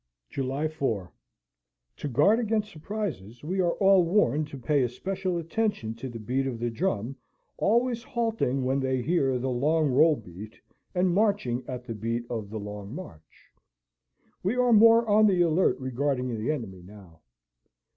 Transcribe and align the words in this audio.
"July 0.31 0.67
4. 0.67 1.13
To 1.97 2.07
guard 2.07 2.39
against 2.39 2.71
surprises, 2.71 3.43
we 3.43 3.59
are 3.61 3.73
all 3.73 4.03
warned 4.03 4.47
to 4.47 4.57
pay 4.57 4.81
especial 4.81 5.37
attention 5.37 5.93
to 5.93 6.09
the 6.09 6.17
beat 6.17 6.47
of 6.47 6.57
the 6.57 6.71
drum; 6.71 7.15
always 7.59 8.01
halting 8.01 8.65
when 8.65 8.79
they 8.79 8.99
hear 9.03 9.37
the 9.37 9.51
long 9.51 9.91
roll 9.91 10.15
beat, 10.15 10.59
and 10.95 11.13
marching 11.13 11.63
at 11.67 11.85
the 11.85 11.93
beat 11.93 12.25
of 12.31 12.49
the 12.49 12.59
long 12.59 12.95
march. 12.95 13.51
We 14.41 14.55
are 14.55 14.73
more 14.73 15.07
on 15.07 15.27
the 15.27 15.41
alert 15.43 15.79
regarding 15.79 16.29
the 16.35 16.51
enemy 16.51 16.81
now. 16.81 17.19